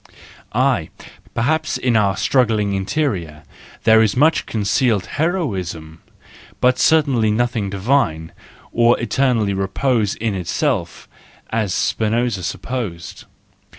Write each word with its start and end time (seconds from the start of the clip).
Aye, 0.53 0.89
perhaps 1.35 1.77
in 1.77 1.95
our 1.95 2.17
struggling 2.17 2.73
interior 2.73 3.43
there 3.83 4.01
is 4.01 4.17
much 4.17 4.47
concealed 4.47 5.05
heroism, 5.05 6.01
but 6.59 6.79
certainly 6.79 7.29
nothing 7.29 7.69
divine, 7.69 8.31
or 8.71 8.99
eternally 8.99 9.53
reposing 9.53 10.19
in 10.19 10.33
itself, 10.33 11.07
as 11.51 11.71
Spinoza 11.75 12.41
supposed. 12.41 13.25